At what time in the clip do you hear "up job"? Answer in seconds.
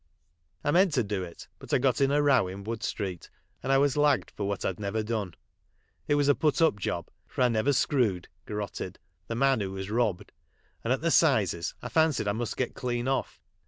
6.59-7.09